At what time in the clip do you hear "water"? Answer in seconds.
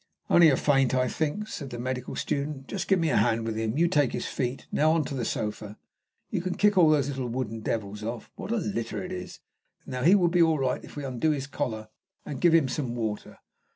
12.95-13.37